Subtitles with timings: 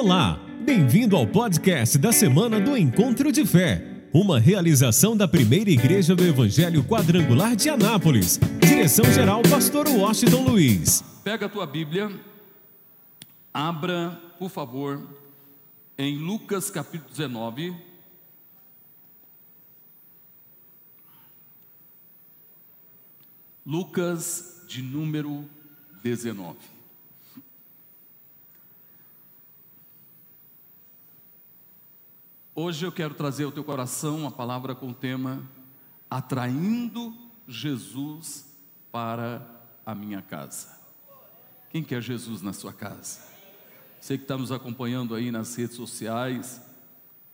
[0.00, 6.14] Olá, bem-vindo ao podcast da semana do Encontro de Fé, uma realização da primeira igreja
[6.14, 8.38] do Evangelho Quadrangular de Anápolis.
[8.60, 11.02] Direção-geral, Pastor Washington Luiz.
[11.24, 12.12] Pega a tua Bíblia,
[13.52, 15.02] abra, por favor,
[15.98, 17.74] em Lucas capítulo 19.
[23.66, 25.44] Lucas de número
[26.04, 26.77] 19.
[32.60, 35.48] Hoje eu quero trazer ao teu coração a palavra com o tema
[36.10, 37.14] Atraindo
[37.46, 38.52] Jesus
[38.90, 39.48] para
[39.86, 40.76] a minha casa.
[41.70, 43.20] Quem quer Jesus na sua casa?
[44.00, 46.60] Você que está nos acompanhando aí nas redes sociais,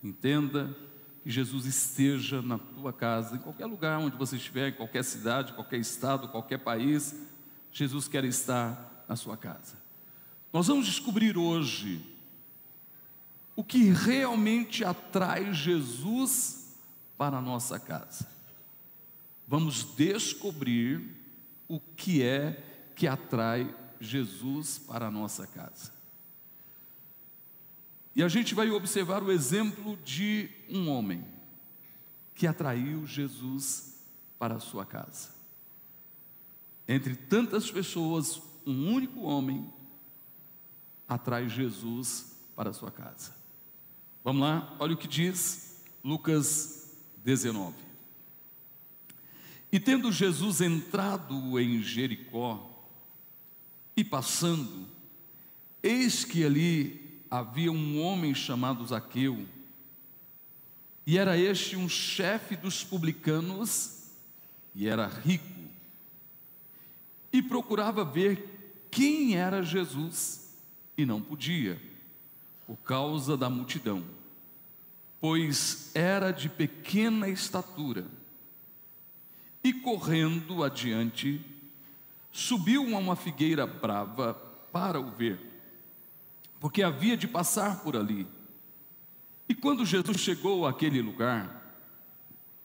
[0.03, 0.77] entenda
[1.23, 5.55] que Jesus esteja na tua casa, em qualquer lugar onde você estiver, em qualquer cidade,
[5.55, 7.19] qualquer estado, qualquer país,
[7.73, 9.79] Jesus quer estar na sua casa.
[10.53, 12.14] Nós vamos descobrir hoje
[13.57, 16.77] o que realmente atrai Jesus
[17.17, 18.29] para a nossa casa.
[19.47, 21.15] Vamos descobrir
[21.69, 25.93] o que é que atrai Jesus para a nossa casa.
[28.17, 31.25] E a gente vai observar o exemplo de um homem
[32.35, 34.01] que atraiu Jesus
[34.39, 35.31] para a sua casa.
[36.87, 39.73] Entre tantas pessoas, um único homem
[41.09, 43.44] atrai Jesus para a sua casa.
[44.25, 47.75] Vamos lá, olha o que diz Lucas 19.
[49.71, 52.89] E tendo Jesus entrado em Jericó
[53.95, 54.89] e passando,
[55.83, 59.47] eis que ali havia um homem chamado Zaqueu,
[61.07, 64.11] e era este um chefe dos publicanos,
[64.75, 65.69] e era rico,
[67.31, 70.55] e procurava ver quem era Jesus,
[70.97, 71.79] e não podia,
[72.67, 74.05] por causa da multidão,
[75.25, 78.05] pois era de pequena estatura.
[79.63, 81.41] E correndo adiante,
[82.31, 84.35] subiu a uma figueira brava
[84.71, 85.55] para o ver
[86.61, 88.27] porque havia de passar por ali.
[89.47, 91.75] E quando Jesus chegou àquele lugar,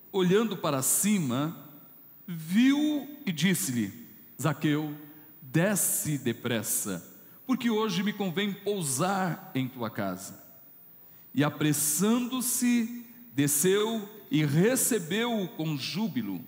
[0.09, 1.53] olhando para cima,
[2.25, 3.93] viu e disse-lhe:
[4.41, 4.93] Zaqueu,
[5.41, 7.05] desce depressa,
[7.45, 10.48] porque hoje me convém pousar em tua casa.
[11.33, 16.43] E apressando-se, desceu e recebeu-o com júbilo.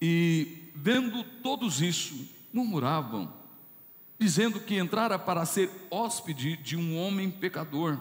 [0.00, 3.40] E vendo todos isso, murmuravam
[4.20, 7.98] dizendo que entrara para ser hóspede de um homem pecador.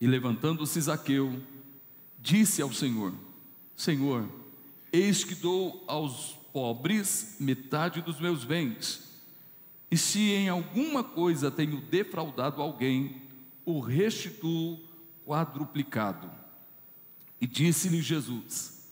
[0.00, 1.42] E levantando-se Zaqueu,
[2.18, 3.12] disse ao Senhor:
[3.76, 4.26] Senhor,
[4.90, 9.22] eis que dou aos pobres metade dos meus bens,
[9.90, 13.20] e se em alguma coisa tenho defraudado alguém,
[13.70, 14.78] o restituo
[15.26, 16.30] quadruplicado.
[17.40, 18.90] E disse-lhe Jesus: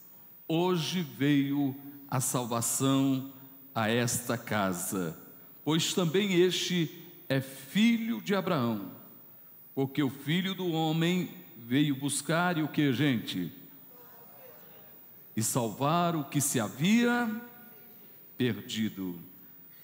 [0.48, 1.74] Hoje veio
[2.08, 3.32] a salvação
[3.74, 5.26] a esta casa
[5.66, 6.88] pois também este
[7.28, 8.88] é filho de Abraão,
[9.74, 13.50] porque o filho do homem veio buscar e o que, gente?
[15.36, 17.28] E salvar o que se havia
[18.38, 19.18] perdido.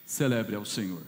[0.06, 1.02] Celebre ao Senhor.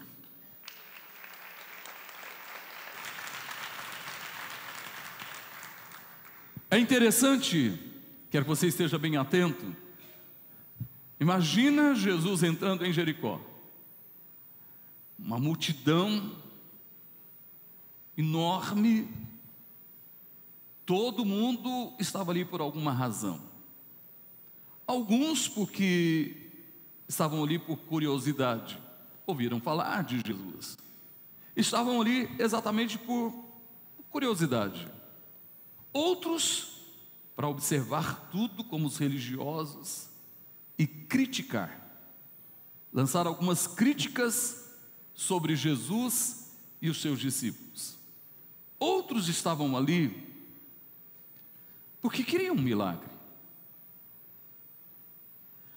[6.75, 7.79] É interessante,
[8.33, 9.65] quero que você esteja bem atento.
[11.21, 13.41] Imagina Jesus entrando em Jericó
[15.17, 16.33] uma multidão
[18.19, 19.09] enorme,
[20.85, 23.41] todo mundo estava ali por alguma razão.
[24.85, 26.35] Alguns porque
[27.07, 28.83] estavam ali por curiosidade,
[29.25, 30.77] ouviram falar de Jesus.
[31.55, 33.33] Estavam ali exatamente por
[34.11, 34.93] curiosidade.
[35.95, 36.73] Outros
[37.37, 40.09] para observar tudo como os religiosos
[40.77, 41.81] e criticar.
[42.93, 44.71] Lançar algumas críticas
[45.15, 46.51] sobre Jesus
[46.83, 47.97] e os seus discípulos.
[48.79, 50.25] Outros estavam ali
[52.03, 53.09] porque queriam um milagre.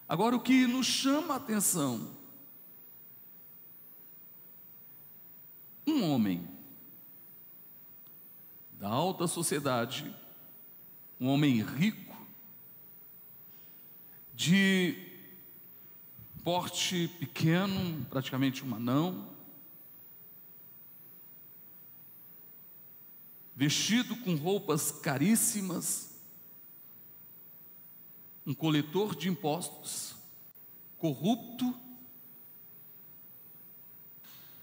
[0.10, 2.10] Agora, o que nos chama a atenção,
[5.86, 6.57] um homem
[8.80, 10.14] da alta sociedade,
[11.20, 12.16] um homem rico,
[14.34, 14.96] de
[16.44, 19.28] porte pequeno, praticamente um anão,
[23.56, 26.16] vestido com roupas caríssimas,
[28.46, 30.16] um coletor de impostos,
[31.00, 31.76] corrupto,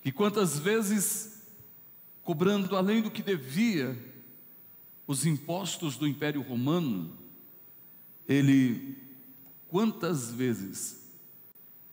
[0.01, 1.44] que quantas vezes
[2.25, 3.97] cobrando além do que devia
[5.07, 7.17] os impostos do Império Romano,
[8.27, 8.97] ele
[9.69, 11.05] quantas vezes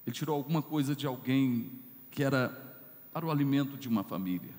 [0.05, 1.79] ele tirou alguma coisa de alguém
[2.09, 2.49] que era
[3.11, 4.53] para o alimento de uma família.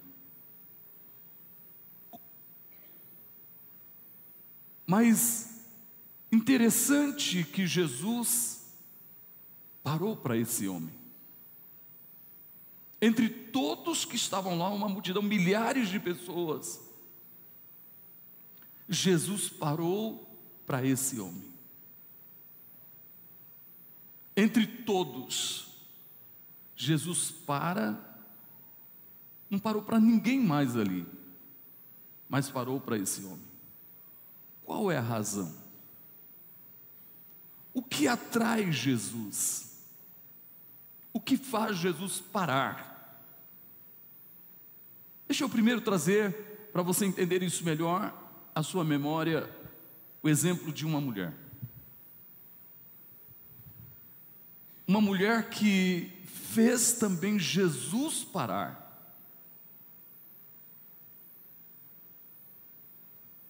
[4.87, 5.65] Mas
[6.31, 8.67] interessante que Jesus
[9.83, 11.02] parou para esse homem.
[13.05, 16.81] Entre todos que estavam lá, uma multidão, milhares de pessoas,
[18.89, 20.25] Jesus parou
[20.65, 21.53] para esse homem.
[24.37, 25.67] Entre todos,
[26.77, 27.99] Jesus para,
[29.51, 31.05] não parou para ninguém mais ali,
[32.29, 33.51] mas parou para esse homem.
[34.65, 35.53] Qual é a razão?
[37.75, 39.83] O que atrai Jesus?
[41.13, 42.92] O que faz Jesus parar?
[45.32, 46.31] Deixa eu primeiro trazer,
[46.75, 48.12] para você entender isso melhor,
[48.55, 49.49] a sua memória,
[50.23, 51.32] o exemplo de uma mulher.
[54.87, 58.79] Uma mulher que fez também Jesus parar.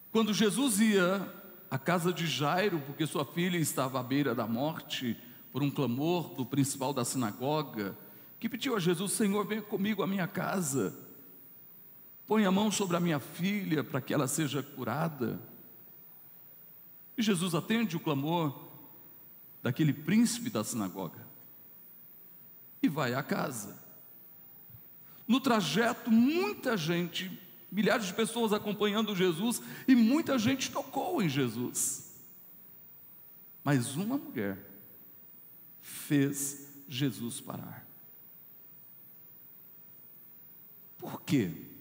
[0.09, 1.29] Quando Jesus ia
[1.69, 5.17] à casa de Jairo, porque sua filha estava à beira da morte,
[5.51, 7.93] por um clamor do principal da sinagoga,
[8.39, 11.02] que pediu a Jesus: Senhor, venha comigo à minha casa,
[12.33, 15.39] põe a mão sobre a minha filha para que ela seja curada.
[17.15, 18.59] E Jesus atende o clamor
[19.61, 21.27] daquele príncipe da sinagoga
[22.81, 23.79] e vai à casa.
[25.27, 27.39] No trajeto, muita gente,
[27.71, 32.19] milhares de pessoas acompanhando Jesus e muita gente tocou em Jesus.
[33.63, 34.57] Mas uma mulher
[35.79, 37.85] fez Jesus parar.
[40.97, 41.72] Por quê?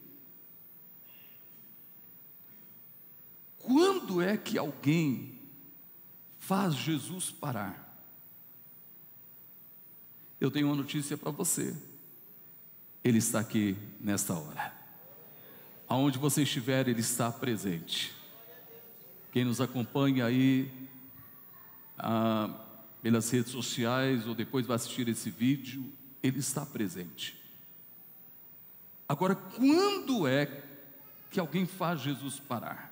[3.62, 5.38] Quando é que alguém
[6.38, 7.82] faz Jesus parar?
[10.42, 11.72] eu tenho uma notícia para você.
[13.04, 14.74] Ele está aqui nesta hora.
[15.88, 18.12] Aonde você estiver, Ele está presente.
[19.30, 20.68] Quem nos acompanha aí
[21.96, 22.52] ah,
[23.00, 27.40] pelas redes sociais ou depois vai assistir esse vídeo, Ele está presente.
[29.08, 30.64] Agora, quando é
[31.30, 32.91] que alguém faz Jesus parar?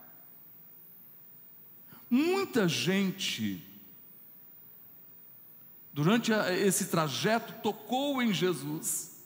[2.10, 3.64] Muita gente
[5.92, 9.18] durante esse trajeto, tocou em Jesus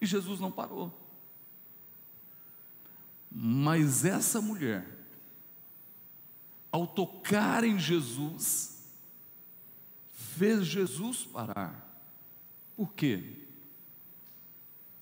[0.00, 0.92] e Jesus não parou.
[3.30, 4.86] Mas essa mulher,
[6.70, 8.82] ao tocar em Jesus,
[10.12, 11.88] fez Jesus parar.
[12.76, 13.22] Por quê?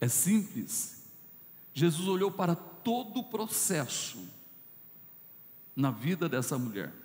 [0.00, 1.02] É simples.
[1.72, 4.18] Jesus olhou para todo o processo
[5.74, 6.99] na vida dessa mulher.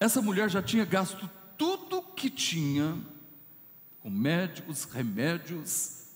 [0.00, 2.98] Essa mulher já tinha gasto tudo que tinha
[4.00, 6.06] com médicos, remédios,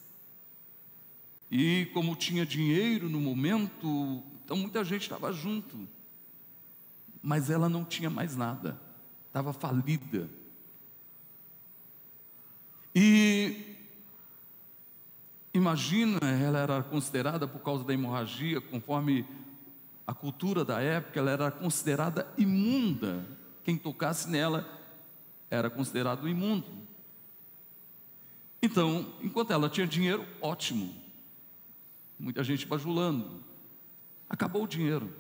[1.51, 5.87] e como tinha dinheiro no momento, então muita gente estava junto,
[7.23, 8.81] mas ela não tinha mais nada,
[9.27, 10.31] estava falida.
[12.95, 13.77] E
[15.53, 19.27] imagina, ela era considerada por causa da hemorragia, conforme
[20.07, 24.69] a cultura da época, ela era considerada imunda quem tocasse nela
[25.51, 26.67] era considerado imundo.
[28.63, 30.95] Então, enquanto ela tinha dinheiro, ótimo.
[32.19, 33.43] Muita gente bajulando.
[34.29, 35.15] Acabou o dinheiro.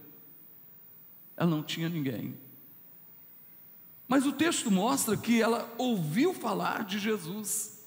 [1.36, 2.38] Ela não tinha ninguém.
[4.06, 7.82] Mas o texto mostra que ela ouviu falar de Jesus.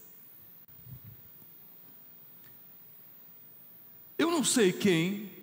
[4.18, 5.37] Eu não sei quem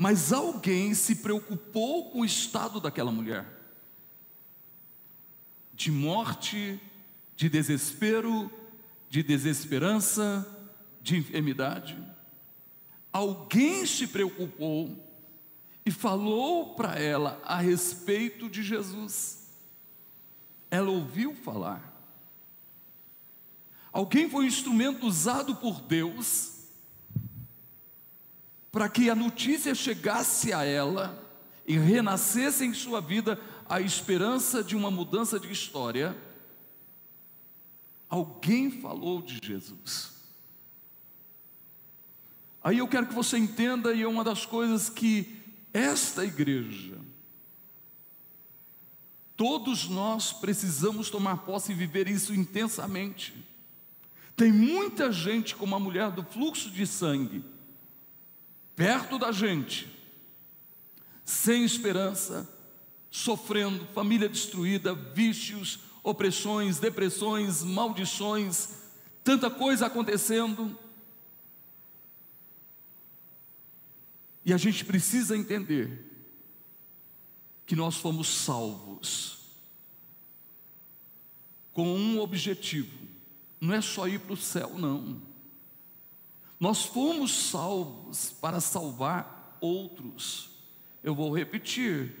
[0.00, 3.44] mas alguém se preocupou com o estado daquela mulher,
[5.74, 6.80] de morte,
[7.34, 8.48] de desespero,
[9.10, 10.46] de desesperança,
[11.02, 11.98] de enfermidade.
[13.12, 15.04] Alguém se preocupou
[15.84, 19.48] e falou para ela a respeito de Jesus.
[20.70, 21.92] Ela ouviu falar.
[23.92, 26.57] Alguém foi um instrumento usado por Deus
[28.70, 31.24] para que a notícia chegasse a ela
[31.66, 36.16] e renascesse em sua vida a esperança de uma mudança de história,
[38.08, 40.12] alguém falou de Jesus.
[42.62, 45.38] Aí eu quero que você entenda, e é uma das coisas que
[45.72, 46.98] esta igreja,
[49.36, 53.34] todos nós precisamos tomar posse e viver isso intensamente.
[54.34, 57.44] Tem muita gente como a mulher do fluxo de sangue,
[58.78, 59.90] perto da gente,
[61.24, 62.48] sem esperança,
[63.10, 68.68] sofrendo, família destruída, vícios, opressões, depressões, maldições,
[69.24, 70.78] tanta coisa acontecendo.
[74.44, 76.06] E a gente precisa entender
[77.66, 79.38] que nós fomos salvos
[81.72, 82.96] com um objetivo,
[83.60, 85.27] não é só ir para o céu, não.
[86.58, 90.50] Nós fomos salvos para salvar outros.
[91.02, 92.14] Eu vou repetir.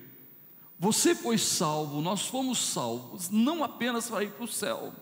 [0.78, 4.92] Você foi salvo, nós fomos salvos, não apenas para ir para o céu.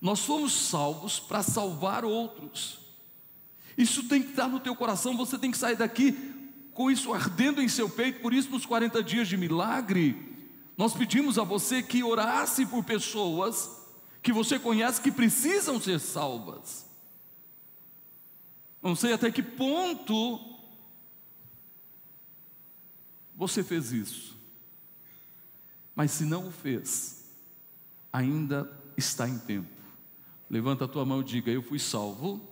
[0.00, 2.78] Nós fomos salvos para salvar outros.
[3.76, 6.12] Isso tem que estar no teu coração, você tem que sair daqui
[6.72, 8.20] com isso ardendo em seu peito.
[8.20, 13.78] Por isso, nos 40 dias de milagre, nós pedimos a você que orasse por pessoas
[14.22, 16.89] que você conhece que precisam ser salvas.
[18.82, 20.40] Não sei até que ponto
[23.34, 24.36] você fez isso,
[25.94, 27.24] mas se não o fez,
[28.12, 29.68] ainda está em tempo.
[30.48, 32.50] Levanta a tua mão e diga: Eu fui salvo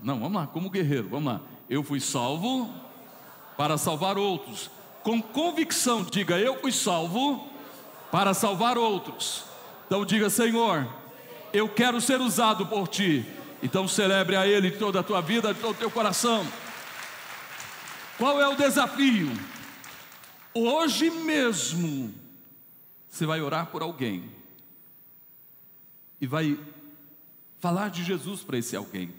[0.00, 1.40] não, vamos lá, como guerreiro, vamos lá.
[1.68, 2.72] Eu fui salvo
[3.56, 4.70] para salvar outros.
[5.02, 7.48] Com convicção, diga: Eu fui salvo
[8.10, 9.44] para salvar outros.
[9.86, 10.88] Então diga: Senhor,
[11.52, 13.26] eu quero ser usado por ti.
[13.62, 16.46] Então celebre a Ele toda a tua vida, todo o teu coração.
[18.16, 19.30] Qual é o desafio?
[20.54, 22.14] Hoje mesmo,
[23.08, 24.30] você vai orar por alguém
[26.20, 26.58] e vai
[27.60, 29.12] falar de Jesus para esse alguém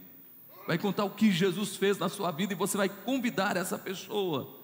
[0.69, 4.55] vai contar o que Jesus fez na sua vida e você vai convidar essa pessoa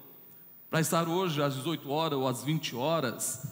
[0.70, 3.44] para estar hoje às 18 horas ou às 20 horas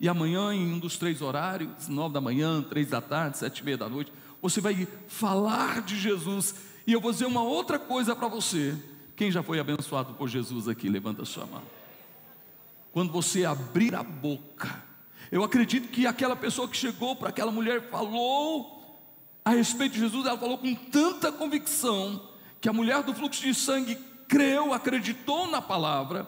[0.00, 3.62] e amanhã em um dos três horários, 9 da manhã, 3 da tarde, 7 e
[3.62, 6.54] meia da noite, você vai falar de Jesus
[6.86, 8.74] e eu vou dizer uma outra coisa para você.
[9.16, 11.62] Quem já foi abençoado por Jesus aqui, levanta a sua mão.
[12.92, 14.82] Quando você abrir a boca,
[15.30, 18.78] eu acredito que aquela pessoa que chegou para aquela mulher falou
[19.44, 22.28] a respeito de Jesus, ela falou com tanta convicção
[22.60, 26.26] que a mulher do fluxo de sangue creu, acreditou na palavra.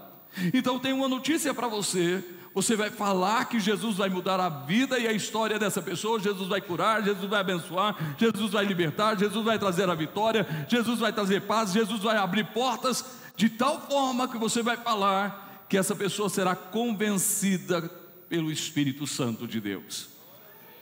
[0.54, 2.24] Então tem uma notícia para você.
[2.54, 6.48] Você vai falar que Jesus vai mudar a vida e a história dessa pessoa, Jesus
[6.48, 11.12] vai curar, Jesus vai abençoar, Jesus vai libertar, Jesus vai trazer a vitória, Jesus vai
[11.12, 13.04] trazer paz, Jesus vai abrir portas
[13.36, 17.82] de tal forma que você vai falar que essa pessoa será convencida
[18.28, 20.08] pelo Espírito Santo de Deus.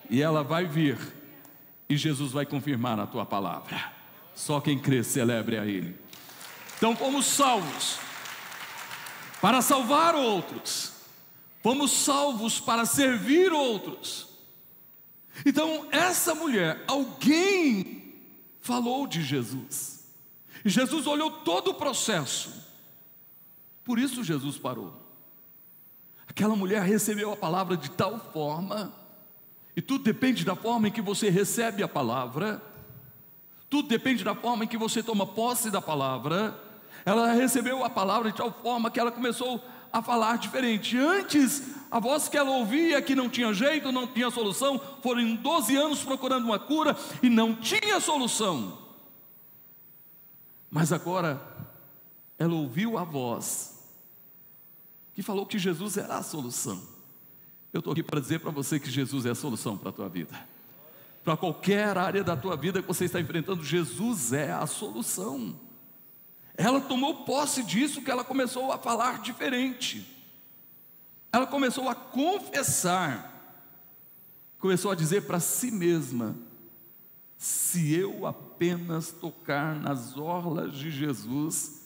[0.09, 0.99] E ela vai vir
[1.89, 3.93] e Jesus vai confirmar na tua palavra.
[4.35, 5.97] Só quem crê celebre a Ele.
[6.77, 7.99] Então fomos salvos
[9.41, 10.93] para salvar outros,
[11.63, 14.29] fomos salvos para servir outros.
[15.47, 18.15] Então, essa mulher, alguém
[18.61, 20.05] falou de Jesus,
[20.65, 22.53] e Jesus olhou todo o processo,
[23.85, 24.93] por isso Jesus parou.
[26.27, 28.93] Aquela mulher recebeu a palavra de tal forma
[29.75, 32.61] e tudo depende da forma em que você recebe a palavra,
[33.71, 36.61] tudo depende da forma em que você toma posse da palavra.
[37.05, 40.97] Ela recebeu a palavra de tal forma que ela começou a falar diferente.
[40.97, 45.77] Antes, a voz que ela ouvia que não tinha jeito, não tinha solução, foram 12
[45.77, 48.79] anos procurando uma cura e não tinha solução.
[50.71, 51.41] Mas agora,
[52.39, 53.79] ela ouviu a voz
[55.15, 56.81] que falou que Jesus era a solução.
[57.73, 60.09] Eu estou aqui para dizer para você que Jesus é a solução para a tua
[60.09, 60.39] vida.
[61.25, 65.55] Para qualquer área da tua vida que você está enfrentando, Jesus é a solução.
[66.59, 70.05] Ela tomou posse disso que ela começou a falar diferente.
[71.33, 73.33] Ela começou a confessar.
[74.59, 76.35] Começou a dizer para si mesma:
[77.37, 81.83] se eu apenas tocar nas orlas de Jesus,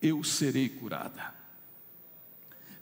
[0.00, 1.32] eu serei curada.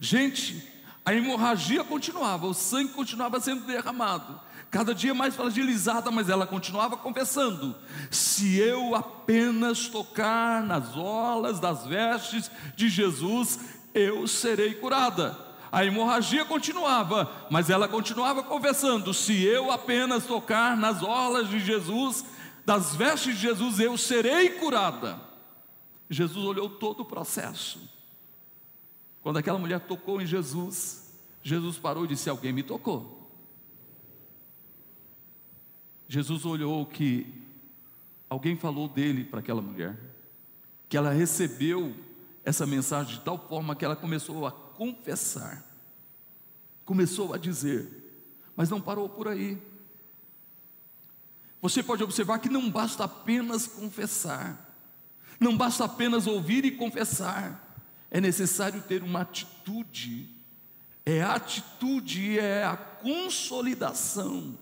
[0.01, 0.67] Gente,
[1.05, 6.97] a hemorragia continuava, o sangue continuava sendo derramado, cada dia mais fragilizada, mas ela continuava
[6.97, 7.75] confessando:
[8.11, 13.59] se eu apenas tocar nas olas das vestes de Jesus,
[13.95, 15.37] eu serei curada.
[15.73, 22.25] A hemorragia continuava, mas ela continuava confessando: se eu apenas tocar nas orlas de Jesus,
[22.65, 25.21] das vestes de Jesus, eu serei curada.
[26.09, 27.81] Jesus olhou todo o processo
[29.23, 33.20] quando aquela mulher tocou em Jesus, Jesus parou e disse: Alguém me tocou.
[36.11, 37.25] Jesus olhou que
[38.29, 39.97] alguém falou dele para aquela mulher,
[40.89, 41.95] que ela recebeu
[42.45, 45.65] essa mensagem de tal forma que ela começou a confessar,
[46.85, 47.89] começou a dizer,
[48.57, 49.57] mas não parou por aí.
[51.63, 54.69] você pode observar que não basta apenas confessar,
[55.39, 57.73] não basta apenas ouvir e confessar,
[58.11, 60.29] é necessário ter uma atitude,
[61.07, 64.59] é a atitude, é a consolidação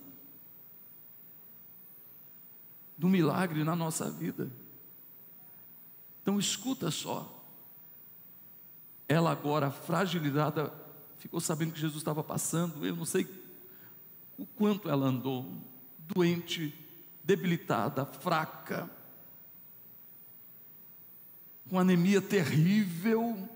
[2.99, 4.51] do milagre na nossa vida.
[6.21, 7.35] Então escuta só.
[9.09, 10.75] Ela agora fragilizada
[11.19, 13.27] ficou sabendo que Jesus estava passando, eu não sei
[14.37, 15.51] o quanto ela andou
[15.99, 16.75] doente,
[17.25, 18.91] debilitada, fraca,
[21.69, 23.49] com anemia terrível,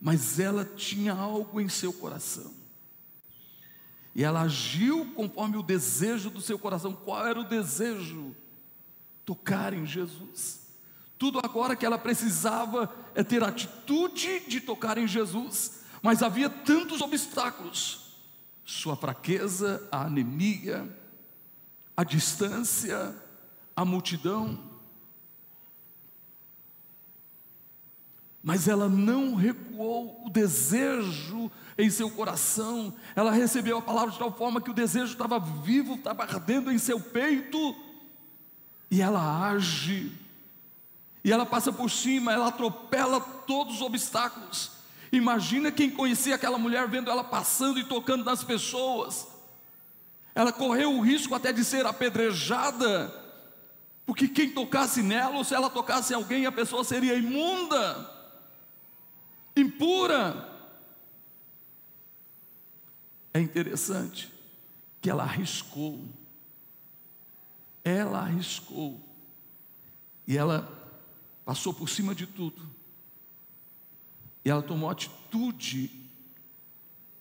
[0.00, 2.55] mas ela tinha algo em seu coração.
[4.16, 6.94] E ela agiu conforme o desejo do seu coração.
[6.94, 8.34] Qual era o desejo?
[9.26, 10.66] Tocar em Jesus.
[11.18, 16.48] Tudo agora que ela precisava é ter a atitude de tocar em Jesus, mas havia
[16.48, 18.14] tantos obstáculos:
[18.64, 20.88] sua fraqueza, a anemia,
[21.94, 23.14] a distância,
[23.76, 24.58] a multidão.
[28.46, 34.32] Mas ela não recuou o desejo em seu coração, ela recebeu a palavra de tal
[34.32, 37.74] forma que o desejo estava vivo, estava ardendo em seu peito,
[38.88, 40.12] e ela age,
[41.24, 44.70] e ela passa por cima, ela atropela todos os obstáculos.
[45.10, 49.26] Imagina quem conhecia aquela mulher vendo ela passando e tocando nas pessoas.
[50.36, 53.12] Ela correu o risco até de ser apedrejada,
[54.06, 58.14] porque quem tocasse nela, ou se ela tocasse em alguém, a pessoa seria imunda
[59.56, 60.52] impura.
[63.32, 64.32] É interessante
[65.00, 66.04] que ela arriscou,
[67.84, 69.00] ela arriscou,
[70.26, 70.68] e ela
[71.44, 72.68] passou por cima de tudo,
[74.44, 75.90] e ela tomou a atitude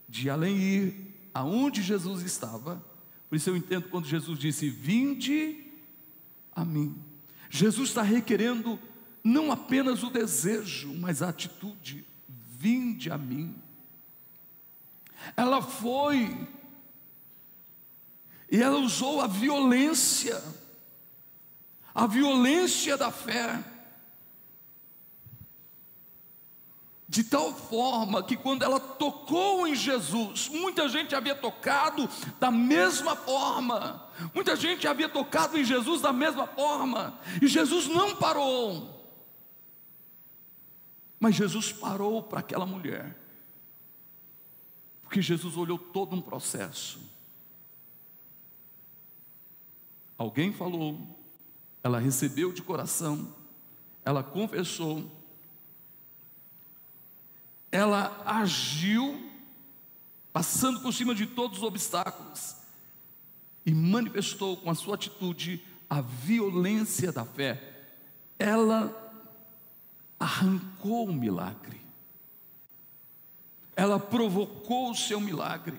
[0.08, 2.84] de além ir aonde Jesus estava,
[3.30, 5.66] por isso eu entendo quando Jesus disse: Vinde
[6.54, 6.96] a mim.
[7.50, 8.80] Jesus está requerendo
[9.24, 12.06] não apenas o desejo, mas a atitude
[12.66, 13.56] vinde a mim.
[15.38, 16.36] Ela foi,
[18.52, 20.44] e ela usou a violência,
[21.94, 23.64] a violência da fé,
[27.08, 33.16] de tal forma que quando ela tocou em Jesus, muita gente havia tocado da mesma
[33.16, 38.95] forma, muita gente havia tocado em Jesus da mesma forma, e Jesus não parou.
[41.26, 43.18] Mas Jesus parou para aquela mulher,
[45.02, 47.00] porque Jesus olhou todo um processo.
[50.20, 51.00] Alguém falou,
[51.82, 53.36] ela recebeu de coração,
[54.04, 55.12] ela confessou,
[57.72, 59.28] ela agiu,
[60.32, 62.56] passando por cima de todos os obstáculos,
[63.66, 65.60] e manifestou com a sua atitude
[65.90, 67.88] a violência da fé.
[68.38, 69.05] Ela
[70.20, 71.82] arrancou o milagre,
[73.76, 75.78] ela provocou o seu milagre,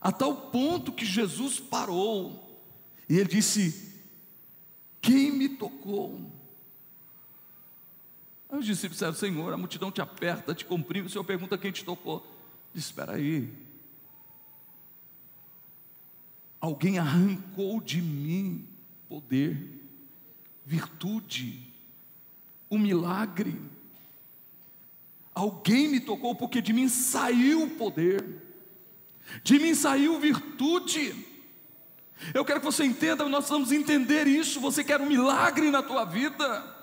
[0.00, 2.48] a tal ponto que Jesus parou
[3.08, 3.94] e ele disse:
[5.00, 6.20] Quem me tocou?
[8.50, 11.72] Aí os discípulos disseram: Senhor, a multidão te aperta, te comprime, o Senhor pergunta quem
[11.72, 12.26] te tocou.
[12.74, 13.50] Disse: Espera aí.
[16.60, 18.68] Alguém arrancou de mim
[19.08, 19.80] poder,
[20.66, 21.67] virtude,
[22.70, 23.60] um milagre.
[25.34, 28.24] Alguém me tocou porque de mim saiu poder,
[29.42, 31.26] de mim saiu virtude.
[32.34, 34.60] Eu quero que você entenda, nós vamos entender isso.
[34.60, 36.76] Você quer um milagre na tua vida?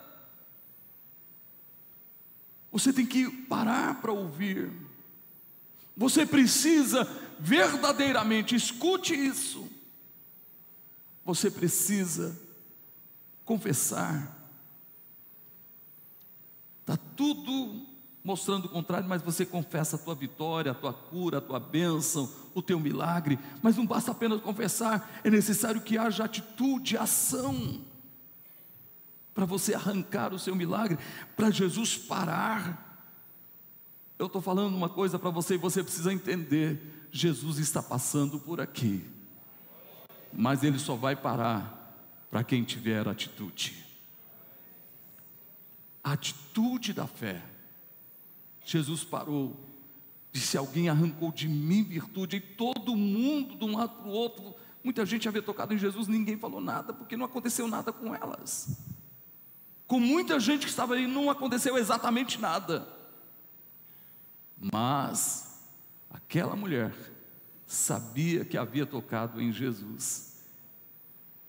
[2.72, 4.72] Você tem que parar para ouvir.
[5.96, 7.06] Você precisa
[7.40, 9.70] verdadeiramente, escute isso.
[11.26, 12.40] Você precisa
[13.44, 14.35] confessar
[16.86, 17.84] Está tudo
[18.24, 22.32] mostrando o contrário, mas você confessa a tua vitória, a tua cura, a tua bênção,
[22.54, 23.40] o teu milagre.
[23.62, 27.82] Mas não basta apenas confessar, é necessário que haja atitude, ação,
[29.34, 31.00] para você arrancar o seu milagre,
[31.36, 32.84] para Jesus parar.
[34.18, 38.62] Eu estou falando uma coisa para você e você precisa entender: Jesus está passando por
[38.62, 39.04] aqui,
[40.32, 41.96] mas ele só vai parar
[42.30, 43.85] para quem tiver atitude
[46.06, 47.42] a atitude da fé.
[48.64, 49.60] Jesus parou,
[50.32, 54.54] disse: Alguém arrancou de mim virtude, e todo mundo, de um lado para o outro,
[54.84, 58.78] muita gente havia tocado em Jesus, ninguém falou nada, porque não aconteceu nada com elas.
[59.88, 62.88] Com muita gente que estava aí, não aconteceu exatamente nada.
[64.60, 65.60] Mas,
[66.10, 66.94] aquela mulher
[67.66, 70.44] sabia que havia tocado em Jesus.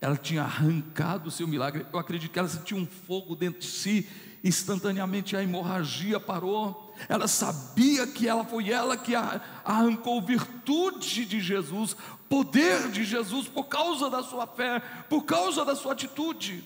[0.01, 1.85] Ela tinha arrancado o seu milagre.
[1.91, 4.07] Eu acredito que ela sentiu um fogo dentro de si.
[4.47, 6.95] Instantaneamente a hemorragia parou.
[7.09, 11.97] Ela sabia que ela foi ela que arrancou virtude de Jesus,
[12.29, 14.79] poder de Jesus por causa da sua fé,
[15.09, 16.63] por causa da sua atitude.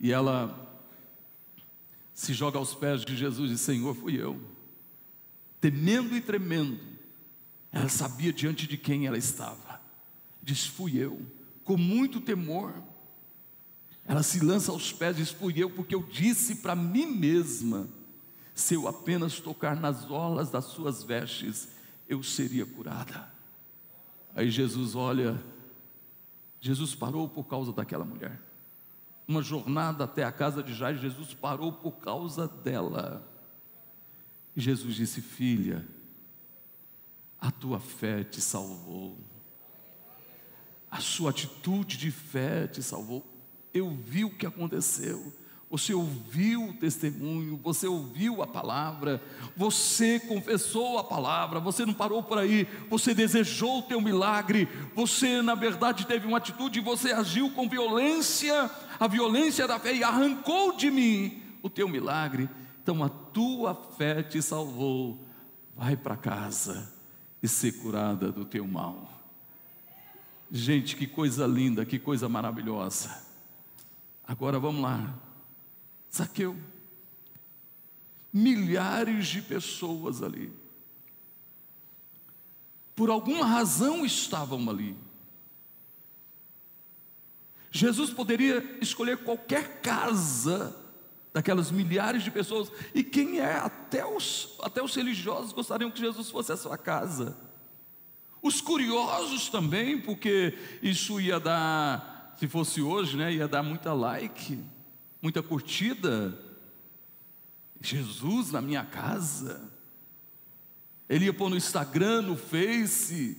[0.00, 0.52] E ela
[2.12, 4.40] se joga aos pés de Jesus e diz: Senhor, fui eu.
[5.60, 6.80] Temendo e tremendo,
[7.70, 9.80] ela sabia diante de quem ela estava.
[10.42, 11.24] Diz: Fui eu,
[11.62, 12.74] com muito temor.
[14.06, 17.88] Ela se lança aos pés e diz: Fui eu, porque eu disse para mim mesma:
[18.54, 21.68] se eu apenas tocar nas orlas das suas vestes,
[22.08, 23.28] eu seria curada.
[24.34, 25.42] Aí Jesus olha,
[26.60, 28.46] Jesus parou por causa daquela mulher
[29.26, 33.26] uma jornada até a casa de Jairo, Jesus parou por causa dela.
[34.54, 35.86] Jesus disse: Filha,
[37.38, 39.18] a tua fé te salvou,
[40.90, 43.35] a sua atitude de fé te salvou.
[43.76, 45.32] Eu vi o que aconteceu.
[45.68, 49.20] Você ouviu o testemunho, você ouviu a palavra,
[49.56, 55.42] você confessou a palavra, você não parou por aí, você desejou o teu milagre, você
[55.42, 60.76] na verdade teve uma atitude, você agiu com violência, a violência da fé e arrancou
[60.76, 62.48] de mim o teu milagre.
[62.80, 65.20] Então a tua fé te salvou.
[65.76, 66.92] Vai para casa
[67.42, 69.10] e ser curada do teu mal.
[70.50, 73.25] Gente, que coisa linda, que coisa maravilhosa.
[74.26, 75.18] Agora vamos lá.
[76.14, 76.56] Zaqueu.
[78.32, 80.52] Milhares de pessoas ali.
[82.94, 84.96] Por alguma razão estavam ali.
[87.70, 90.74] Jesus poderia escolher qualquer casa
[91.36, 96.30] daquelas milhares de pessoas, e quem é, até os, até os religiosos gostariam que Jesus
[96.30, 97.36] fosse a sua casa.
[98.40, 104.62] Os curiosos também, porque isso ia dar, se fosse hoje, né, ia dar muita like
[105.26, 106.38] muita curtida.
[107.80, 109.70] Jesus na minha casa.
[111.08, 113.36] Ele ia pôr no Instagram, no Face,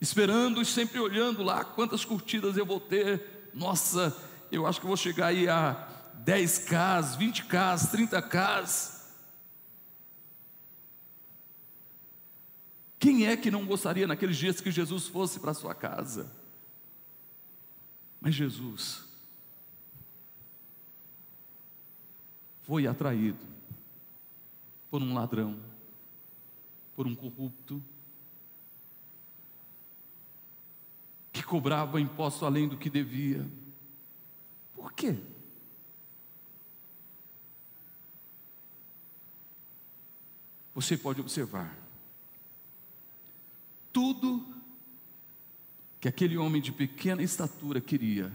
[0.00, 3.50] esperando e sempre olhando lá quantas curtidas eu vou ter.
[3.52, 4.16] Nossa,
[4.50, 5.86] eu acho que vou chegar aí a
[6.24, 9.00] 10K, 20K, 30K.
[12.98, 16.39] Quem é que não gostaria naqueles dias que Jesus fosse para sua casa?
[18.20, 19.08] Mas Jesus
[22.62, 23.44] foi atraído
[24.90, 25.58] por um ladrão,
[26.94, 27.82] por um corrupto,
[31.32, 33.48] que cobrava imposto além do que devia.
[34.74, 35.18] Por quê?
[40.74, 41.76] Você pode observar,
[43.92, 44.59] tudo
[46.00, 48.32] que aquele homem de pequena estatura queria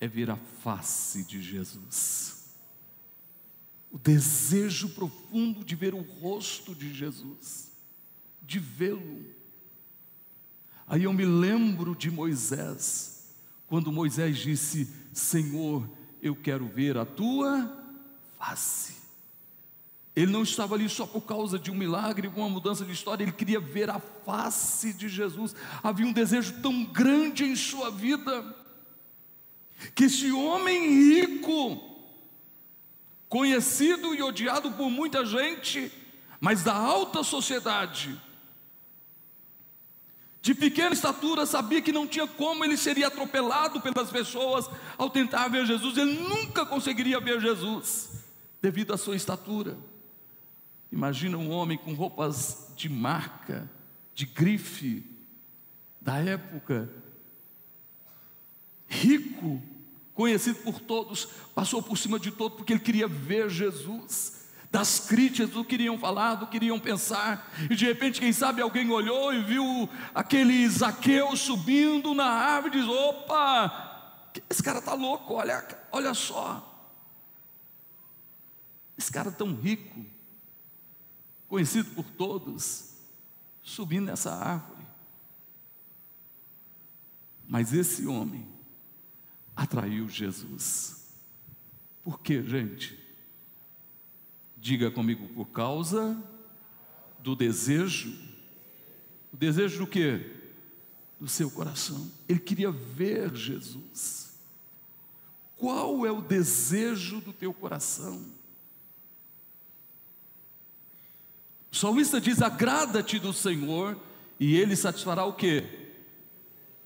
[0.00, 2.38] é ver a face de Jesus
[3.90, 7.72] o desejo profundo de ver o rosto de Jesus,
[8.42, 9.24] de vê-lo.
[10.86, 13.34] Aí eu me lembro de Moisés,
[13.66, 15.88] quando Moisés disse: Senhor,
[16.20, 17.96] eu quero ver a tua
[18.38, 18.97] face.
[20.18, 23.30] Ele não estava ali só por causa de um milagre, uma mudança de história, ele
[23.30, 25.54] queria ver a face de Jesus.
[25.80, 28.44] Havia um desejo tão grande em sua vida,
[29.94, 31.80] que esse homem rico,
[33.28, 35.92] conhecido e odiado por muita gente,
[36.40, 38.20] mas da alta sociedade,
[40.42, 45.46] de pequena estatura, sabia que não tinha como ele seria atropelado pelas pessoas ao tentar
[45.46, 48.24] ver Jesus, ele nunca conseguiria ver Jesus,
[48.60, 49.78] devido à sua estatura.
[50.90, 53.70] Imagina um homem com roupas de marca,
[54.14, 55.04] de grife,
[56.00, 56.90] da época,
[58.86, 59.62] rico,
[60.14, 64.36] conhecido por todos, passou por cima de todos porque ele queria ver Jesus.
[64.70, 68.60] Das críticas do que queriam falar, do que queriam pensar, e de repente, quem sabe,
[68.60, 74.92] alguém olhou e viu aquele Zaqueu subindo na árvore e diz: opa, esse cara está
[74.92, 76.64] louco, olha, olha só.
[78.98, 80.04] Esse cara tão rico,
[81.48, 82.94] conhecido por todos,
[83.62, 84.86] subindo nessa árvore.
[87.48, 88.46] Mas esse homem,
[89.56, 91.08] atraiu Jesus.
[92.04, 92.96] Por quê, gente?
[94.56, 96.16] Diga comigo, por causa
[97.18, 98.14] do desejo.
[99.32, 100.34] O desejo do quê?
[101.18, 102.10] Do seu coração.
[102.28, 104.38] Ele queria ver Jesus.
[105.56, 108.37] Qual é o desejo do teu coração?
[111.78, 113.96] O salmista diz: agrada-te do Senhor,
[114.40, 115.62] e Ele satisfará o que?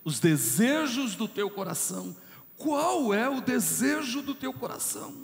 [0.05, 2.15] Os desejos do teu coração.
[2.59, 5.15] Qual é o desejo do teu coração?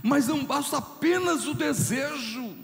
[0.00, 2.56] Mas não basta apenas o desejo.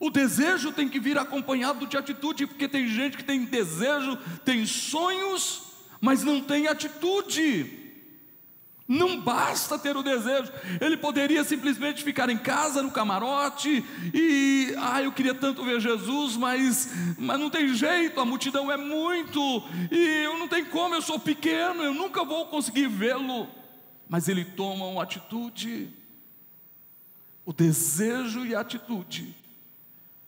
[0.00, 4.66] O desejo tem que vir acompanhado de atitude, porque tem gente que tem desejo, tem
[4.66, 5.62] sonhos,
[6.00, 7.85] mas não tem atitude.
[8.88, 15.02] Não basta ter o desejo, ele poderia simplesmente ficar em casa, no camarote, e, ah,
[15.02, 19.40] eu queria tanto ver Jesus, mas, mas não tem jeito, a multidão é muito,
[19.90, 23.48] e eu não tenho como, eu sou pequeno, eu nunca vou conseguir vê-lo.
[24.08, 25.92] Mas ele toma uma atitude,
[27.44, 29.34] o desejo e a atitude.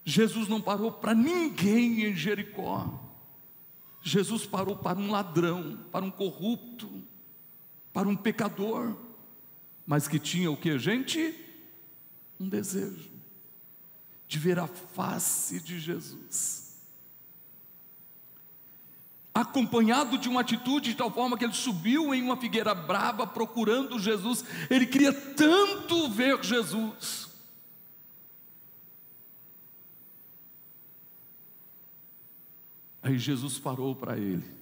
[0.05, 2.93] Jesus não parou para ninguém em Jericó,
[4.03, 6.91] Jesus parou para um ladrão, para um corrupto,
[7.99, 8.95] para um pecador,
[9.85, 11.35] mas que tinha o que, gente?
[12.39, 13.11] Um desejo
[14.29, 16.79] de ver a face de Jesus.
[19.35, 23.99] Acompanhado de uma atitude de tal forma que ele subiu em uma figueira brava procurando
[23.99, 27.27] Jesus, ele queria tanto ver Jesus.
[33.03, 34.58] Aí Jesus parou para ele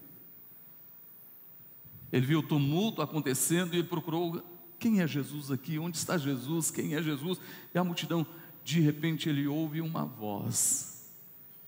[2.16, 4.42] ele viu o tumulto acontecendo e ele procurou
[4.79, 5.79] quem é Jesus aqui?
[5.79, 6.70] Onde está Jesus?
[6.70, 7.38] Quem é Jesus?
[7.74, 8.26] E a multidão,
[8.64, 11.11] de repente, ele ouve uma voz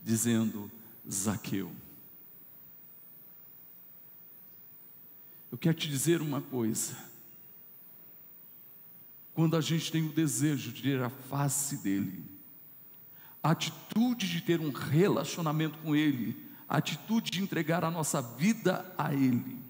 [0.02, 0.70] dizendo:
[1.10, 1.70] Zaqueu.
[5.52, 6.96] Eu quero te dizer uma coisa.
[9.34, 12.24] Quando a gente tem o desejo de ter a face dele,
[13.42, 18.90] a atitude de ter um relacionamento com ele, a atitude de entregar a nossa vida
[18.96, 19.67] a ele,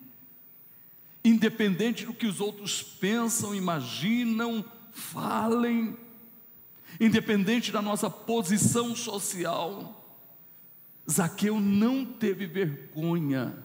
[1.28, 5.96] independente do que os outros pensam, imaginam, falem,
[6.98, 9.94] independente da nossa posição social.
[11.10, 13.56] Zaqueu não teve vergonha,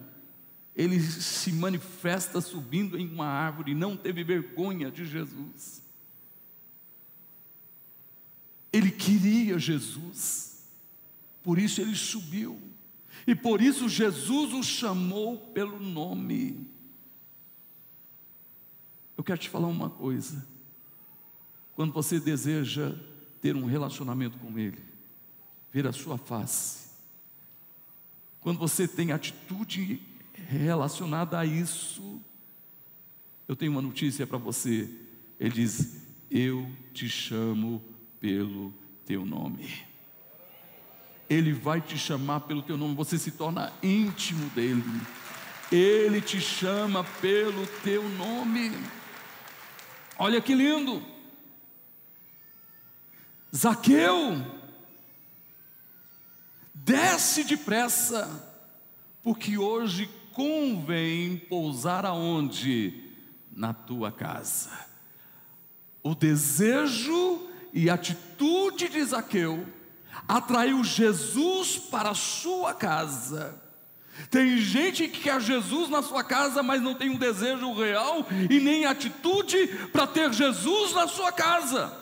[0.74, 5.82] ele se manifesta subindo em uma árvore, não teve vergonha de Jesus.
[8.72, 10.66] Ele queria Jesus,
[11.42, 12.60] por isso ele subiu,
[13.26, 16.73] e por isso Jesus o chamou pelo nome.
[19.16, 20.46] Eu quero te falar uma coisa.
[21.74, 22.92] Quando você deseja
[23.40, 24.78] ter um relacionamento com Ele,
[25.72, 26.90] ver a sua face,
[28.40, 30.00] quando você tem atitude
[30.34, 32.20] relacionada a isso,
[33.48, 34.88] eu tenho uma notícia para você.
[35.40, 37.82] Ele diz: Eu te chamo
[38.20, 38.72] pelo
[39.06, 39.68] teu nome.
[41.28, 44.84] Ele vai te chamar pelo teu nome, você se torna íntimo dele.
[45.72, 48.70] Ele te chama pelo teu nome.
[50.18, 51.02] Olha que lindo.
[53.54, 54.44] Zaqueu,
[56.74, 58.28] desce depressa,
[59.22, 63.00] porque hoje convém pousar aonde?
[63.56, 64.70] Na tua casa.
[66.02, 69.64] O desejo e atitude de Zaqueu
[70.26, 73.63] atraiu Jesus para a sua casa.
[74.30, 78.60] Tem gente que quer Jesus na sua casa, mas não tem um desejo real e
[78.60, 81.92] nem atitude para ter Jesus na sua casa.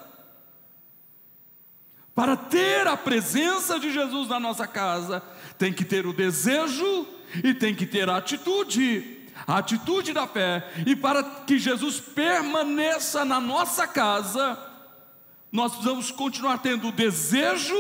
[2.14, 5.22] Para ter a presença de Jesus na nossa casa,
[5.57, 7.07] tem que ter o desejo
[7.42, 10.70] e tem que ter a atitude, a atitude da fé.
[10.87, 14.59] E para que Jesus permaneça na nossa casa,
[15.52, 17.76] nós precisamos continuar tendo o desejo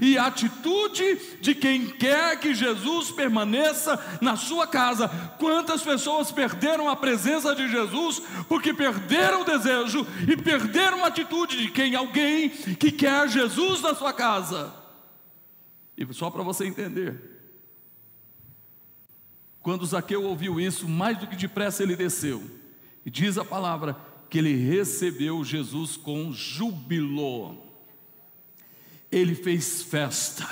[0.00, 5.08] e a atitude de quem quer que Jesus permaneça na sua casa.
[5.36, 11.56] Quantas pessoas perderam a presença de Jesus porque perderam o desejo e perderam a atitude
[11.56, 14.72] de quem alguém que quer Jesus na sua casa.
[15.96, 17.20] E só para você entender,
[19.60, 22.48] quando Zaqueu ouviu isso, mais do que depressa ele desceu.
[23.04, 23.96] E diz a palavra
[24.28, 27.56] que ele recebeu Jesus com júbilo.
[29.10, 30.46] Ele fez festa.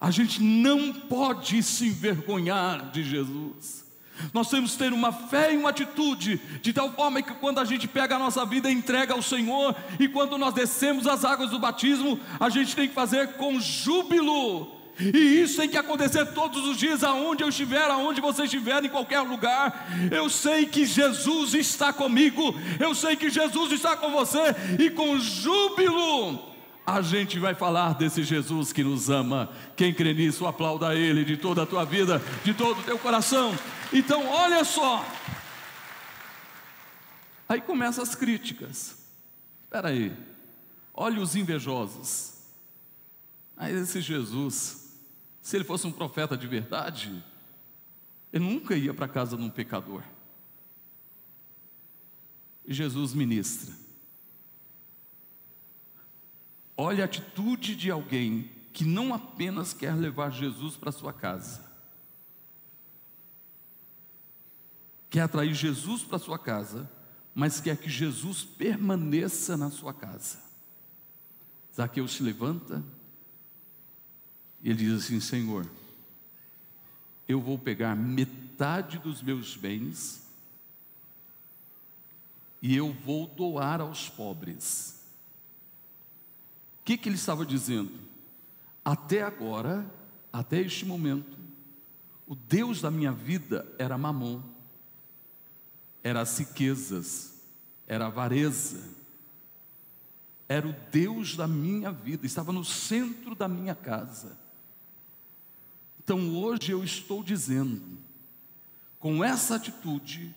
[0.00, 3.84] A gente não pode se envergonhar de Jesus.
[4.32, 7.64] Nós temos que ter uma fé e uma atitude, de tal forma que quando a
[7.64, 11.50] gente pega a nossa vida e entrega ao Senhor, e quando nós descemos as águas
[11.50, 14.79] do batismo, a gente tem que fazer com júbilo,
[15.14, 18.88] e isso tem que acontecer todos os dias, aonde eu estiver, aonde você estiver, em
[18.88, 19.88] qualquer lugar.
[20.10, 25.18] Eu sei que Jesus está comigo, eu sei que Jesus está com você, e com
[25.18, 26.50] júbilo
[26.84, 29.50] a gente vai falar desse Jesus que nos ama.
[29.76, 33.56] Quem crê nisso, aplauda Ele de toda a tua vida, de todo o teu coração.
[33.92, 35.04] Então, olha só.
[37.48, 38.96] Aí começam as críticas.
[39.64, 40.12] Espera aí,
[40.92, 42.34] olha os invejosos.
[43.56, 44.79] Mas esse Jesus,
[45.50, 47.24] se ele fosse um profeta de verdade,
[48.32, 50.04] ele nunca ia para a casa de um pecador.
[52.64, 53.74] E Jesus ministra.
[56.76, 61.68] Olha a atitude de alguém que não apenas quer levar Jesus para sua casa,
[65.10, 66.88] quer atrair Jesus para sua casa,
[67.34, 70.38] mas quer que Jesus permaneça na sua casa.
[71.74, 72.84] Zaqueu se levanta
[74.68, 75.66] ele diz assim: Senhor,
[77.26, 80.22] eu vou pegar metade dos meus bens
[82.60, 85.00] e eu vou doar aos pobres.
[86.80, 87.92] O que, que ele estava dizendo?
[88.84, 89.88] Até agora,
[90.32, 91.38] até este momento,
[92.26, 94.42] o Deus da minha vida era Mamon,
[96.02, 97.40] era as riquezas,
[97.86, 98.88] era a avareza,
[100.48, 104.36] era o Deus da minha vida, estava no centro da minha casa.
[106.10, 107.80] Então hoje eu estou dizendo,
[108.98, 110.34] com essa atitude,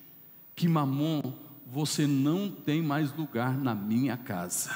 [0.55, 1.33] que Mamon,
[1.65, 4.69] você não tem mais lugar na minha casa.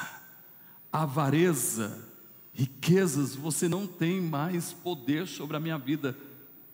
[0.92, 2.04] Avareza,
[2.52, 6.18] riquezas, você não tem mais poder sobre a minha vida.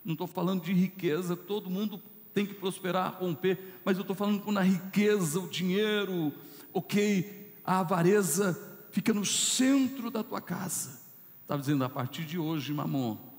[0.02, 2.00] Não estou falando de riqueza, todo mundo
[2.32, 6.32] tem que prosperar, romper, mas eu estou falando quando a riqueza, o dinheiro,
[6.72, 8.58] ok, a avareza
[8.90, 10.98] fica no centro da tua casa.
[11.42, 13.33] Estava dizendo, a partir de hoje, mamon,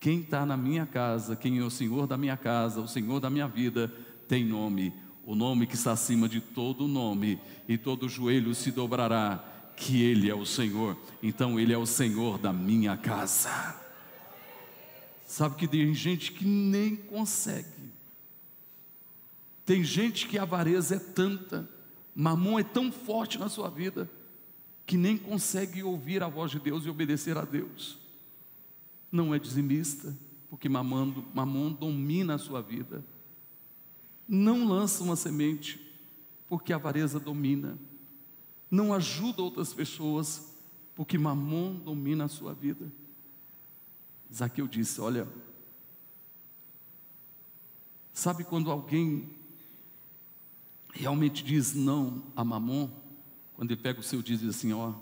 [0.00, 3.28] quem está na minha casa, quem é o Senhor da minha casa, o Senhor da
[3.28, 3.92] minha vida,
[4.28, 4.92] tem nome,
[5.24, 9.44] o nome que está acima de todo nome, e todo joelho se dobrará,
[9.76, 13.76] que Ele é o Senhor, então Ele é o Senhor da minha casa.
[15.26, 17.92] Sabe que tem gente que nem consegue,
[19.66, 21.68] tem gente que a avareza é tanta,
[22.14, 24.08] mamon é tão forte na sua vida,
[24.86, 28.07] que nem consegue ouvir a voz de Deus e obedecer a Deus
[29.10, 30.14] não é dizimista,
[30.48, 33.04] porque mamando, mamon domina a sua vida.
[34.26, 35.80] Não lança uma semente,
[36.46, 37.78] porque a avareza domina.
[38.70, 40.54] Não ajuda outras pessoas,
[40.94, 42.92] porque mamon domina a sua vida.
[44.32, 45.26] Zaqueu disse: Olha,
[48.12, 49.30] sabe quando alguém
[50.92, 52.90] realmente diz não a mamon?
[53.54, 54.94] Quando ele pega o seu diz assim: Ó,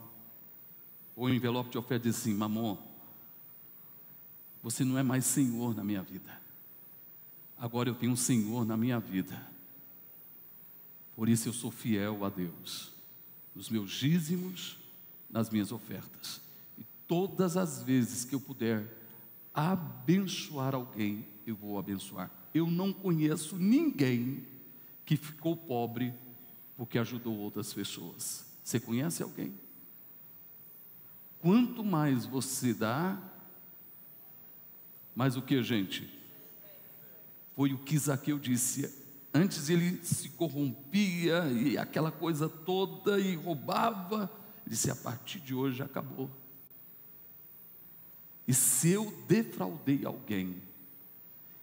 [1.16, 2.78] ou o envelope de oferta diz assim: Mamon,
[4.66, 6.42] você não é mais Senhor na minha vida.
[7.56, 9.40] Agora eu tenho um Senhor na minha vida.
[11.14, 12.90] Por isso eu sou fiel a Deus.
[13.54, 14.76] Nos meus dízimos,
[15.30, 16.40] nas minhas ofertas.
[16.76, 18.92] E todas as vezes que eu puder
[19.54, 22.28] abençoar alguém, eu vou abençoar.
[22.52, 24.44] Eu não conheço ninguém
[25.04, 26.12] que ficou pobre
[26.76, 28.44] porque ajudou outras pessoas.
[28.64, 29.54] Você conhece alguém?
[31.38, 33.16] Quanto mais você dá,
[35.16, 36.06] mas o que, gente?
[37.54, 38.94] Foi o que Zaqueu disse.
[39.32, 44.30] Antes ele se corrompia e aquela coisa toda e roubava.
[44.66, 46.30] Ele disse: a partir de hoje acabou.
[48.46, 50.62] E se eu defraudei alguém,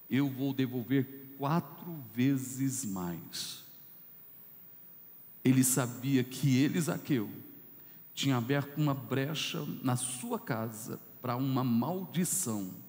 [0.10, 3.64] eu vou devolver quatro vezes mais.
[5.46, 7.30] Ele sabia que ele, Zaqueu,
[8.16, 12.83] tinha aberto uma brecha na sua casa para uma maldição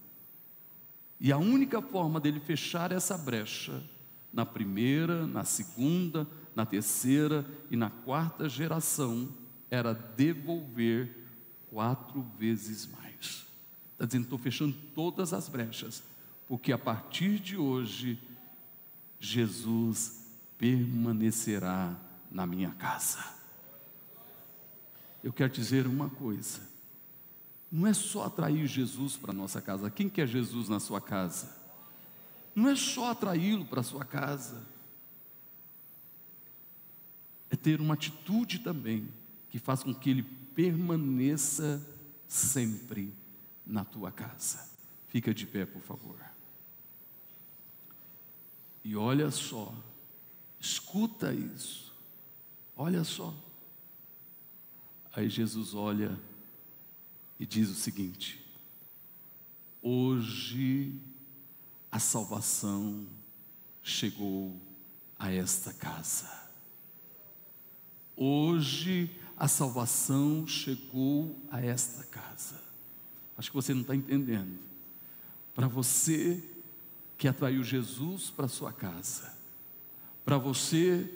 [1.24, 3.82] e a única forma dele fechar essa brecha,
[4.30, 9.30] na primeira, na segunda, na terceira e na quarta geração,
[9.70, 11.16] era devolver
[11.70, 13.46] quatro vezes mais.
[13.92, 16.02] Está dizendo, estou fechando todas as brechas,
[16.46, 18.20] porque a partir de hoje,
[19.18, 21.96] Jesus permanecerá
[22.30, 23.24] na minha casa.
[25.22, 26.73] Eu quero dizer uma coisa
[27.74, 29.90] não é só atrair Jesus para a nossa casa.
[29.90, 31.52] Quem quer Jesus na sua casa?
[32.54, 34.64] Não é só atraí-lo para a sua casa.
[37.50, 39.08] É ter uma atitude também
[39.50, 41.84] que faz com que ele permaneça
[42.28, 43.12] sempre
[43.66, 44.70] na tua casa.
[45.08, 46.16] Fica de pé, por favor.
[48.84, 49.74] E olha só,
[50.60, 51.92] escuta isso.
[52.76, 53.34] Olha só.
[55.12, 56.16] Aí Jesus olha
[57.44, 58.42] e diz o seguinte:
[59.82, 60.98] Hoje
[61.92, 63.06] a salvação
[63.82, 64.58] chegou
[65.18, 66.26] a esta casa.
[68.16, 72.58] Hoje a salvação chegou a esta casa.
[73.36, 74.58] Acho que você não está entendendo.
[75.54, 76.42] Para você
[77.18, 79.30] que atraiu Jesus para sua casa,
[80.24, 81.12] para você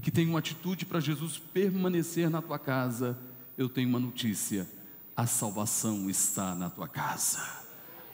[0.00, 3.18] que tem uma atitude para Jesus permanecer na tua casa,
[3.58, 4.64] eu tenho uma notícia
[5.16, 7.62] a salvação está na tua casa.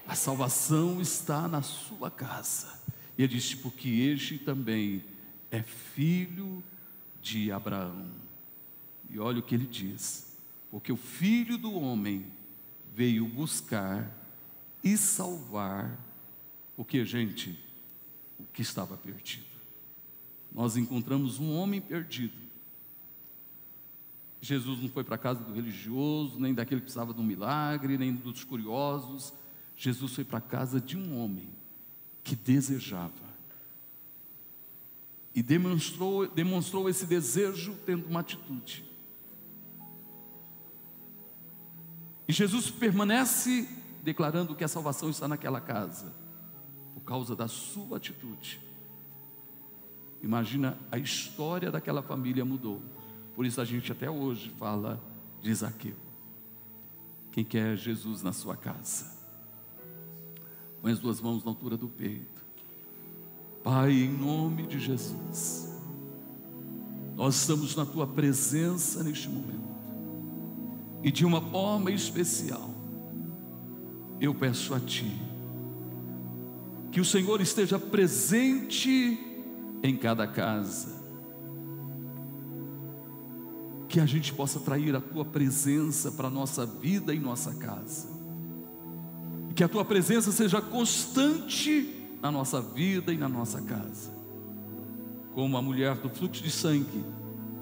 [0.07, 2.81] A salvação está na sua casa.
[3.17, 5.05] E ele disse: porque este também
[5.51, 6.63] é filho
[7.21, 8.11] de Abraão.
[9.11, 10.37] E olha o que ele diz:
[10.71, 12.27] porque o filho do homem
[12.95, 14.11] veio buscar
[14.83, 15.99] e salvar
[16.77, 17.59] o que, gente?
[18.39, 19.47] O que estava perdido.
[20.53, 22.48] Nós encontramos um homem perdido
[24.41, 27.99] Jesus não foi para a casa do religioso, nem daquele que precisava de um milagre,
[27.99, 29.32] nem dos curiosos.
[29.76, 31.49] Jesus foi para a casa de um homem
[32.22, 33.12] que desejava.
[35.34, 38.84] E demonstrou, demonstrou esse desejo tendo uma atitude.
[42.26, 43.68] E Jesus permanece
[44.03, 46.12] declarando que a salvação está naquela casa,
[46.95, 48.61] por causa da sua atitude.
[50.22, 52.82] Imagina a história daquela família mudou.
[53.39, 55.01] Por isso a gente até hoje fala
[55.41, 55.95] de Zaqueu.
[57.30, 59.12] Quem quer Jesus na sua casa?
[60.82, 62.45] Põe as duas mãos na altura do peito.
[63.62, 65.72] Pai, em nome de Jesus,
[67.14, 69.68] nós estamos na tua presença neste momento.
[71.05, 72.74] E de uma forma especial,
[74.20, 75.16] eu peço a Ti,
[76.91, 79.16] que o Senhor esteja presente
[79.80, 80.98] em cada casa,
[83.89, 88.07] que a gente possa trair a tua presença para a nossa vida e nossa casa.
[89.55, 94.11] Que a tua presença seja constante na nossa vida e na nossa casa.
[95.32, 97.03] Como a mulher do fluxo de sangue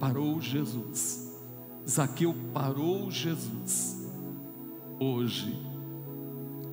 [0.01, 1.33] parou Jesus.
[1.89, 4.05] Zaqueu parou Jesus.
[4.99, 5.57] Hoje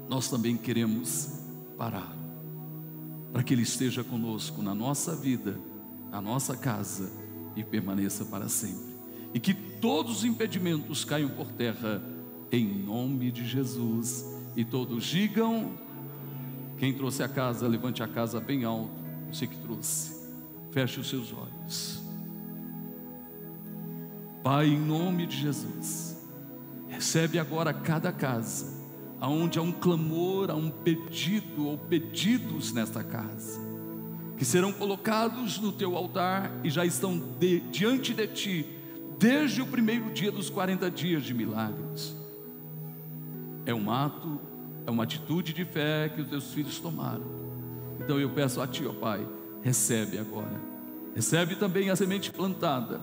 [0.09, 1.39] nós também queremos
[1.77, 2.13] parar
[3.31, 5.59] para que ele esteja conosco na nossa vida,
[6.11, 7.09] na nossa casa
[7.55, 8.92] e permaneça para sempre
[9.34, 12.01] e que todos os impedimentos caiam por terra,
[12.51, 14.25] em nome de Jesus.
[14.55, 15.71] E todos digam:
[16.77, 18.91] quem trouxe a casa, levante a casa bem alto.
[19.31, 20.15] Você que trouxe,
[20.71, 22.03] feche os seus olhos.
[24.43, 26.21] Pai, em nome de Jesus,
[26.89, 28.84] recebe agora cada casa,
[29.19, 33.59] aonde há um clamor, há um pedido ou pedidos nesta casa,
[34.38, 38.82] que serão colocados no teu altar e já estão de, diante de ti
[39.24, 42.13] desde o primeiro dia dos 40 dias de milagres.
[43.65, 44.38] É um ato,
[44.86, 47.24] é uma atitude de fé que os teus filhos tomaram.
[48.01, 49.26] Então eu peço a Ti, ó Pai,
[49.61, 50.59] recebe agora.
[51.15, 52.99] Recebe também a semente plantada.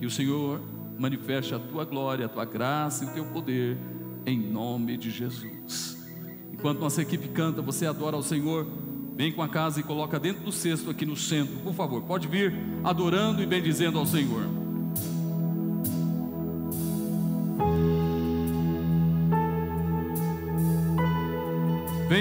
[0.00, 0.60] Que o Senhor
[0.98, 3.78] manifeste a tua glória, a tua graça e o teu poder
[4.26, 5.96] em nome de Jesus.
[6.52, 8.66] Enquanto nossa equipe canta, você adora ao Senhor.
[9.14, 12.02] Vem com a casa e coloca dentro do cesto aqui no centro, por favor.
[12.02, 12.52] Pode vir
[12.82, 14.59] adorando e bendizendo ao Senhor.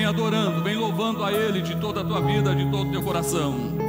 [0.10, 3.89] Adorando, vem louvando a Ele de toda a tua vida, de todo o teu coração.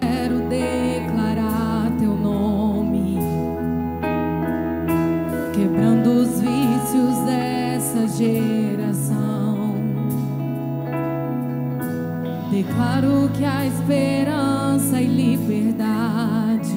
[12.75, 16.75] Claro que há esperança e liberdade.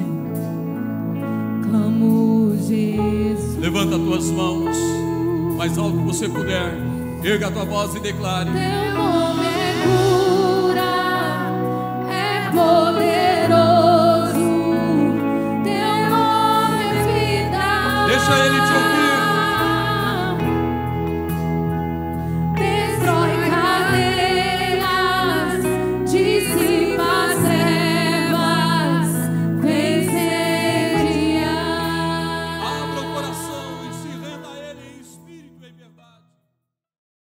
[1.63, 3.57] Clamo Jesus.
[3.59, 4.77] Levanta tuas mãos,
[5.57, 6.75] mais alto que você puder.
[7.23, 8.51] Erga a tua voz e declare.
[8.51, 10.95] Teu nome é cura,
[12.11, 13.55] é poderoso.
[15.65, 18.07] Teu nome é vida.
[18.09, 18.94] Deixa ele te ouvir.